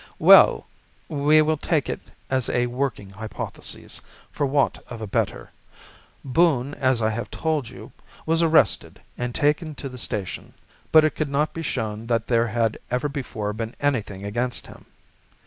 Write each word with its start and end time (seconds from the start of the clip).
"Well, 0.17 0.65
we 1.09 1.43
will 1.43 1.57
take 1.57 1.87
it 1.87 1.99
as 2.27 2.49
a 2.49 2.65
working 2.65 3.11
hypothesis 3.11 4.01
for 4.31 4.47
want 4.47 4.79
of 4.87 4.99
a 4.99 5.05
better. 5.05 5.51
Boone, 6.25 6.73
as 6.73 7.03
I 7.03 7.11
have 7.11 7.29
told 7.29 7.69
you, 7.69 7.91
was 8.25 8.41
arrested 8.41 8.99
and 9.15 9.35
taken 9.35 9.75
to 9.75 9.89
the 9.89 9.99
station, 9.99 10.53
but 10.91 11.05
it 11.05 11.11
could 11.15 11.29
not 11.29 11.53
be 11.53 11.61
shown 11.61 12.07
that 12.07 12.25
there 12.27 12.47
had 12.47 12.79
ever 12.89 13.09
before 13.09 13.53
been 13.53 13.75
anything 13.79 14.25
against 14.25 14.65
him. 14.65 14.85